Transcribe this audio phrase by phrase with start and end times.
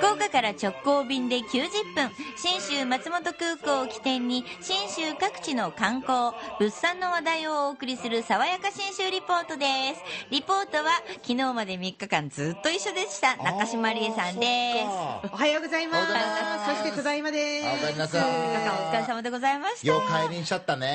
[0.00, 2.10] 福岡から直行便で90分。
[2.36, 10.00] 信州松本空港を起点に信州各地の観光物産の話題をお送りする爽やか信州リポートです。
[10.30, 10.84] リポートは
[11.22, 13.36] 昨日まで3日間ずっと一緒でした。
[13.36, 14.86] 中島理恵さんです。
[15.32, 16.80] おはようございます。
[16.82, 17.66] そしてただいまです。
[17.68, 19.86] あおかえりなさい3日間お疲れ様でございました。
[19.86, 20.86] よう帰りにしちゃったね。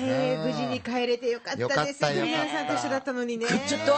[0.00, 1.68] えー無事に帰れてよかったですよ。
[1.68, 2.24] かったよ。
[2.24, 3.46] 皆さんと一緒だったのにね。
[3.46, 3.92] ちょっと。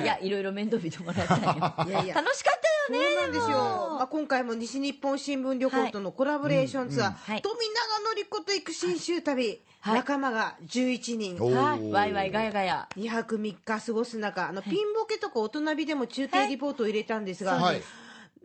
[0.00, 2.14] いやいろいろ面倒見てもらったよ いやいや。
[2.14, 2.98] 楽しかったよ。
[2.98, 3.56] ねそうなんですよ、
[3.98, 7.42] まあ、今回も西日本新聞旅行とのコラボレーションツアー、はい。
[7.42, 9.94] 富永のり子と行く新州旅、はい。
[9.96, 11.90] 仲間が11人、はい。
[11.90, 12.88] ワイワイガヤガヤ。
[12.96, 17.82] 2泊3日過ごす中あのピンボケとか大人びでも中継リポートを入れたんですが、はい。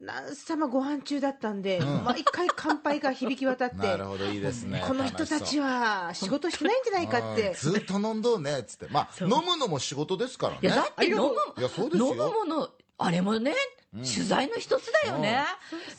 [0.02, 4.84] なんさまご飯中だったんで、毎回乾杯が響き渡って なるほどいいですね。
[4.88, 7.54] この人たちは仕事してないんじゃないかって。
[7.54, 8.88] ずっと飲んどうねっつって。
[8.90, 10.60] まあ飲むのも仕事ですからね。
[10.62, 12.12] いやだって飲むいやそうですよ。
[12.12, 13.54] 飲むものあれもね、
[13.94, 15.44] 取材の一つだよね、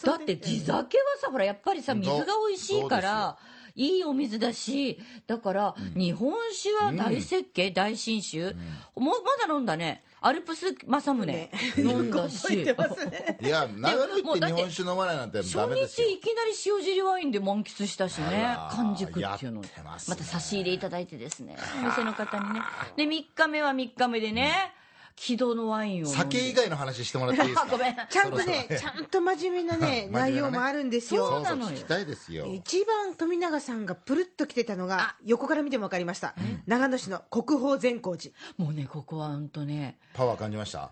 [0.05, 3.37] だって地酒はさほらやっぱりさ水が美味しいから
[3.75, 8.55] いいお水だしだから日本酒は大設計、大新酒、
[8.95, 10.05] もうまだ飲んだね。
[10.23, 11.51] アルプス正宗、ね。
[11.79, 12.43] 飲んだし。
[12.43, 13.39] 覚えてますね。
[13.41, 16.09] いや長野行ってもうだって日本酒飲まないなんて初ダメですよ。
[16.09, 18.55] 日いきなり塩尻ワインで満喫したしね。
[18.71, 19.63] 完熟っていうの。
[19.63, 19.69] ね。
[19.83, 21.57] また差し入れいただいてですね。
[21.83, 22.61] お店の方にね。
[22.97, 24.75] で3日目は3日目でね
[25.23, 27.67] 木戸のワインを酒以外の話してもらっていいですか？
[27.71, 27.97] ごめん。
[28.09, 30.09] ちゃんとねちゃんと真面目なね ね。
[30.11, 31.29] 内容もあるんですよ。
[31.29, 31.77] そうなのよ。
[31.77, 32.47] 聞きたいですよ。
[32.47, 36.35] 一番富永さんがプルッと来てたのが横から見ても分かりました、
[36.67, 38.35] 長野市の国宝善光寺。
[38.57, 39.99] もうねここは本当ね。
[40.15, 40.91] パワー感じました？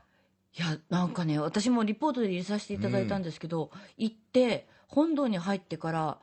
[0.54, 6.18] いやなんかね私もリポートで入れさせていただいたんですけど、行って本堂に入ってから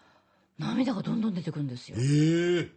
[0.60, 1.98] 涙がどんどん出てくるんですよ。
[2.00, 2.72] ええ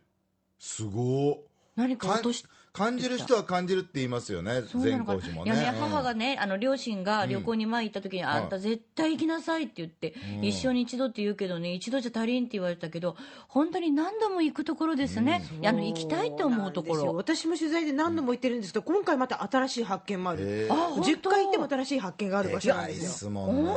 [0.58, 1.38] すごっ。
[1.76, 2.44] 何か落とし
[2.78, 5.52] 感じる人は感じるって言いますよね善そうなのか光寺もね。
[5.52, 8.48] ないやねうん母がねあの両親が旅行に前行った時に、あん。
[8.48, 13.16] た絶対行きなさいって言って、一生に一度って言うけどね一度じゃ足りんって言われたけど
[13.48, 17.14] 本当に何度も行くところですね、あの行きたいって思うところ。
[17.14, 21.08] 私も取材で何度も行ってるんですけど、今回また新しい発見もある、あ本当。
[21.08, 23.10] 10回行っても新しい発見がある場所なんですよ。
[23.10, 23.64] すもん。
[23.64, 23.72] ね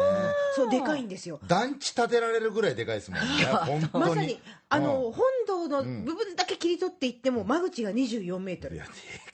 [0.55, 1.39] そうでかいんですよ。
[1.47, 3.27] 団地建てられるぐらいでかいですもんね。
[3.65, 4.05] 本当に。
[4.05, 4.39] まさに
[4.69, 8.81] あの、うん本堂の部分だけ切り取っていっても間口が24メートル、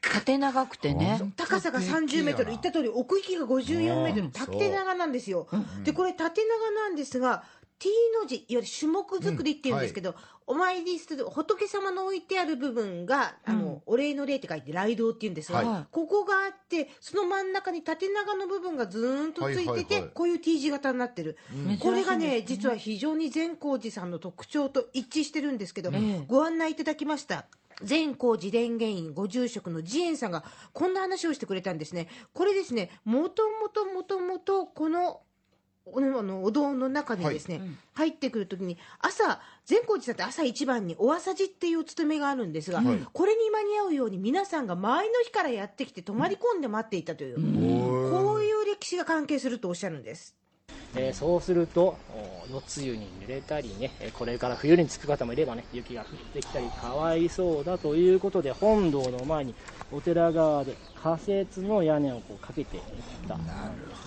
[0.02, 1.22] 縦長くてね。
[1.36, 5.48] 高さが30メートル、言った通り奥行きが54メートル、うん縦長なんですよ。
[5.84, 7.44] で、これ縦長なんですが、
[7.80, 7.90] T
[8.20, 10.16] の字、いわゆる種目作りっていうんですけど、
[10.48, 15.86] お参りする仏様の置いてある部分が、あの、お礼の礼って書いて、雷道っていうんですが、はい。
[15.92, 20.12] ここがあって、その真ん中に縦長の部分がずーんとついてて、はいはいはい。
[20.14, 21.38] こういう T 字型になってる。
[21.68, 27.46] うんこれがね、実は非常に善光寺さんの特徴と一致してるんですけど、ええご案内いただきました。
[27.84, 30.44] 善光寺蓮華院ご住職の慈円さんが
[30.74, 32.08] こんな話をしてくれたんですね。
[32.34, 35.22] これですねもともともともとこの
[35.94, 37.62] おあのお堂の中にですね、
[37.94, 43.00] 入ってくるときに朝善光寺さんって朝一番にお朝事っていうお勤めがあるんですが、はい。
[43.12, 47.36] これに間に合うように皆さんが前の日からやってきて泊まり込んで待っていたという、
[48.12, 50.36] こういう歴史が関係するとおっしゃるんです。
[50.96, 59.54] えーそうするとお夜露に濡れたりねえーこれから冬に着く方もいればね雪が降ってきたりかわいそうだということで本堂の前に
[59.92, 62.84] お寺側で仮設の屋根をこうかけていっ
[63.28, 63.52] たんで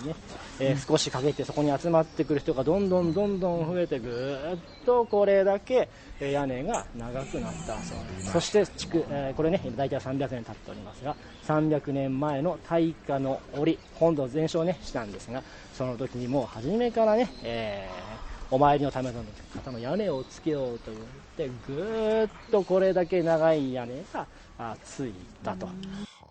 [0.01, 0.15] すね、
[0.59, 8.31] えー少しかけてそこに集まってくる人がどんどんどんどん増えてぐーっとこれだけえー屋根が長くなったそうです。
[8.31, 11.15] そして築、えーこれね大体300年経っておりますが
[11.47, 15.41] 300年前の大火の折本堂全焼ねしたんですが
[15.73, 21.05] その時にもう初めからね、えーお参りのための方の屋根をつけようと言っ
[21.37, 25.69] てぐーっとこれだけ長い屋根があついたと。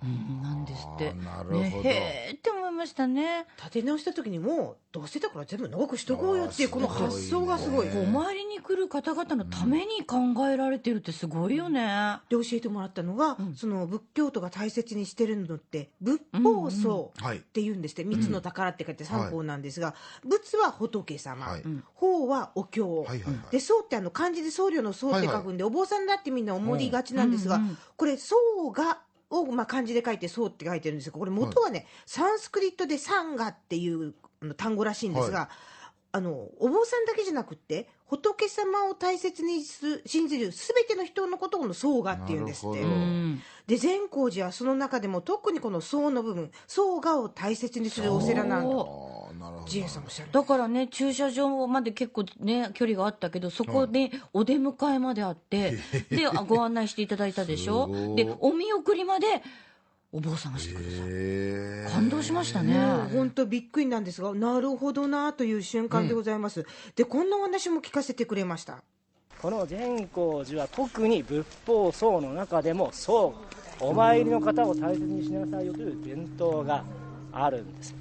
[0.02, 0.42] うん。
[0.42, 1.12] なんですって。
[1.14, 1.82] なるほど。
[1.84, 2.50] ね、へえって
[2.80, 3.46] ましたね。
[3.58, 7.88] 立て直した時にもうどうせだから全部長くしとこうよっていうこの発想がすごい。
[7.88, 10.18] あーすごいねお参りに来る方々のために考
[10.48, 13.54] えられてるってすごいよね、で教えてもらったのが、うん。
[13.54, 18.04] その仏教徒が大切にしてるのって仏法僧はいって言うんですって。
[18.04, 21.62] 三つの宝って書いて三法なんですが、仏は仏様、はい。
[21.94, 23.34] 法はお経、はいはいはい。
[23.52, 27.78] で僧ってあの漢字で僧侶の僧って書くんで、お坊さんだってみんな思いがちなんですが、うんうん。
[27.96, 28.36] これ僧
[28.72, 28.98] が
[29.30, 34.14] を、まあ、漢字で書いて僧って書いてるんですがこれ元はね、サンスクリットでサンガっていう
[34.56, 35.50] 単語らしいんですが、は
[36.12, 42.80] あのお坊さんだけじゃなくって仏様を大切にする信じる全ての人のことをの僧がっていうんですって。
[43.68, 48.68] で善光寺はその中でも特にこの僧の部分僧がを大切にするお寺なんだ。
[48.68, 49.30] と
[50.32, 55.78] だからね駐車場まで結構ね距離があったけどそこでお出迎えまであって、
[56.10, 57.88] であご案内していただいたでしょ？
[58.16, 59.26] でお見送りまで
[60.12, 61.90] お坊さんがしてくれたへー。
[61.92, 62.74] 感動ししましたね。
[63.12, 66.64] 本当びっくりなんですがなるほどなという瞬間でございます、
[66.96, 68.82] でこんなお話も聞かせてくれました。
[69.40, 73.34] この善光寺は特に仏法僧の中でも僧
[73.80, 76.84] お参りの方を大切にしなさいよという伝統が
[77.32, 77.94] あるんです。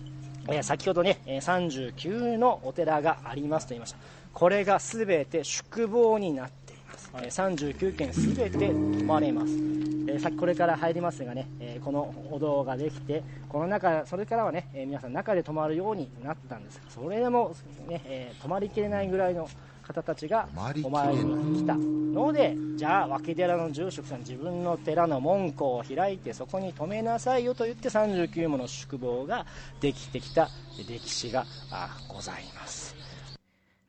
[0.47, 3.97] えー先ほどねえー39のお寺がありますと言いました。
[4.33, 7.11] これが全て宿坊になっています。
[7.15, 8.67] えー39軒全て
[8.99, 9.78] 泊まれます
[10.09, 17.55] えーさっきこれから入りますがね、えーこのお堂ができてこの中それからはね、えー皆さん中で泊まるようになったんですがそれでも、
[17.87, 19.47] ねえー泊まりきれないぐらいの
[19.83, 20.47] 方たちが
[20.83, 29.45] お参りに来たのでじゃあ脇寺の住職さん自分の寺の門戸を開いてそこに泊めなさいよと言って39もの宿坊が
[29.81, 30.49] できてきた
[30.87, 32.95] 歴史があございます。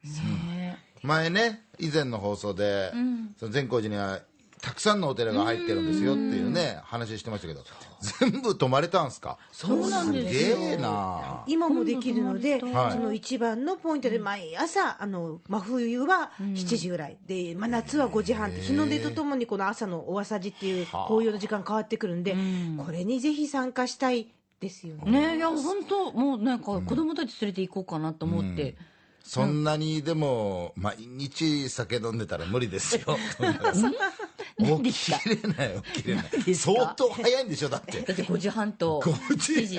[0.02, 2.92] ね前ね以前の放送で、
[3.38, 4.20] その善光寺には
[4.62, 7.64] たくさんのお寺が入ってるんですよっていうね話してましたけど
[8.20, 9.38] 全部泊まれたんすか？
[9.52, 10.58] そうなんですよ。
[10.58, 11.44] げえな。
[11.46, 22.34] 今もできるので、その一番のポイントで毎朝あの真冬は7時ぐらい、で、まあ、夏は5時半って日の出とともにこの朝のお朝時っていう紅葉の時間変わってくるんで、
[22.84, 24.28] これにぜひ参加したい
[24.60, 25.32] ですよね。
[25.32, 28.76] ねいや本当もうなんか子供たち連れて行こうかなと思って、
[29.22, 33.16] そんなにでも毎日酒飲んでたら無理ですよ
[34.82, 36.54] 起きれない起きれない。
[36.54, 37.68] 相当早いんでしょ？
[37.68, 38.00] だって。
[38.00, 39.52] だって5時半と5時。
[39.54, 39.78] 7時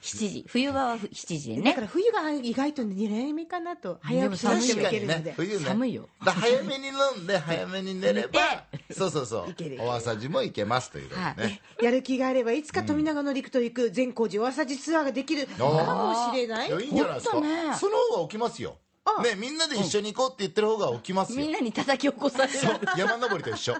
[0.00, 0.44] 7時。
[0.48, 1.62] 冬場は7時でね。
[1.62, 5.34] だから冬が意外と狙い目かなと早起きでもしてもいけるので、ね。
[5.36, 5.64] 冬ね。
[5.64, 6.08] 寒いよ。
[6.24, 9.50] だ早めに飲んで早めに寝ればそうそうそう。
[9.50, 16.68] いけるお朝事も行けますということでね、やる気があればいつか富永の陸と行く善光寺お朝時ツアーができるかもしれない。
[16.68, 17.36] いやいいんじゃないですか、
[17.76, 18.76] その方が起きますよ
[19.22, 21.38] ねみんなで一緒に行こうって言ってる方が起きますよ。
[21.38, 22.58] みんなに叩き起こされる。
[22.96, 23.78] 山登りと一緒、うん。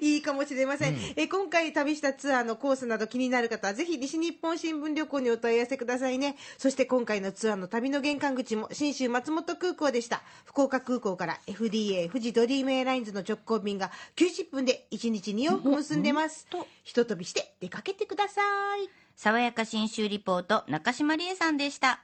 [0.06, 6.36] いいかもしれません、え今回旅したツアーのコースなど気になる方はぜひ西日本新聞旅行にお問い合わせくださいね。
[6.58, 10.22] そして今回のツアーの旅の玄関口も信州松本空港でした。
[10.44, 16.46] 福岡空港から FDA 富士ドリームエアラインズの直行便が90分で1日2往復結んでます。
[16.82, 18.40] ひと飛びして出かけてくださ
[18.76, 18.88] い。
[19.16, 22.00] 爽やか新州リポート中島理恵さんでした